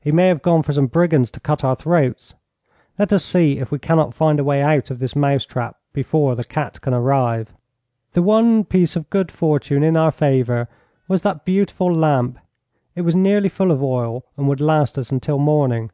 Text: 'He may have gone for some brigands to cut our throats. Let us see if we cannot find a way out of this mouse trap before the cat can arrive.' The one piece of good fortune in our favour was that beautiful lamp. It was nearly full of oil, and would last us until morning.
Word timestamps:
'He 0.00 0.10
may 0.10 0.26
have 0.26 0.42
gone 0.42 0.62
for 0.64 0.72
some 0.72 0.88
brigands 0.88 1.30
to 1.30 1.38
cut 1.38 1.62
our 1.62 1.76
throats. 1.76 2.34
Let 2.98 3.12
us 3.12 3.24
see 3.24 3.60
if 3.60 3.70
we 3.70 3.78
cannot 3.78 4.14
find 4.14 4.40
a 4.40 4.42
way 4.42 4.62
out 4.62 4.90
of 4.90 4.98
this 4.98 5.14
mouse 5.14 5.44
trap 5.46 5.76
before 5.92 6.34
the 6.34 6.42
cat 6.42 6.80
can 6.80 6.92
arrive.' 6.92 7.54
The 8.14 8.20
one 8.22 8.64
piece 8.64 8.96
of 8.96 9.08
good 9.10 9.30
fortune 9.30 9.84
in 9.84 9.96
our 9.96 10.10
favour 10.10 10.66
was 11.06 11.22
that 11.22 11.44
beautiful 11.44 11.94
lamp. 11.94 12.40
It 12.96 13.02
was 13.02 13.14
nearly 13.14 13.48
full 13.48 13.70
of 13.70 13.80
oil, 13.80 14.24
and 14.36 14.48
would 14.48 14.60
last 14.60 14.98
us 14.98 15.12
until 15.12 15.38
morning. 15.38 15.92